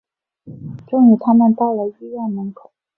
[0.87, 2.71] 终于他们到了医院门口